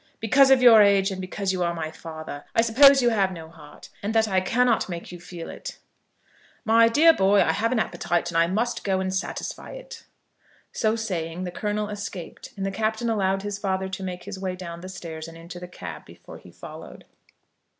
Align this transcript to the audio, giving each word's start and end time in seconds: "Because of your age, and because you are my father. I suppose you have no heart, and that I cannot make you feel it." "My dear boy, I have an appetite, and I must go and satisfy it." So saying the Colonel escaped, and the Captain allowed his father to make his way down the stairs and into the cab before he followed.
"Because 0.19 0.49
of 0.49 0.63
your 0.63 0.81
age, 0.81 1.11
and 1.11 1.21
because 1.21 1.53
you 1.53 1.61
are 1.61 1.75
my 1.75 1.91
father. 1.91 2.43
I 2.55 2.63
suppose 2.63 3.03
you 3.03 3.09
have 3.09 3.31
no 3.31 3.49
heart, 3.49 3.89
and 4.01 4.15
that 4.15 4.27
I 4.27 4.41
cannot 4.41 4.89
make 4.89 5.11
you 5.11 5.19
feel 5.19 5.47
it." 5.47 5.77
"My 6.65 6.89
dear 6.89 7.13
boy, 7.13 7.39
I 7.43 7.51
have 7.51 7.71
an 7.71 7.77
appetite, 7.77 8.31
and 8.31 8.37
I 8.39 8.47
must 8.47 8.83
go 8.83 8.99
and 8.99 9.13
satisfy 9.13 9.73
it." 9.73 10.03
So 10.71 10.95
saying 10.95 11.43
the 11.43 11.51
Colonel 11.51 11.87
escaped, 11.87 12.51
and 12.57 12.65
the 12.65 12.71
Captain 12.71 13.11
allowed 13.11 13.43
his 13.43 13.59
father 13.59 13.89
to 13.89 14.01
make 14.01 14.23
his 14.23 14.39
way 14.39 14.55
down 14.55 14.81
the 14.81 14.89
stairs 14.89 15.27
and 15.27 15.37
into 15.37 15.59
the 15.59 15.67
cab 15.67 16.03
before 16.05 16.39
he 16.39 16.49
followed. 16.49 17.05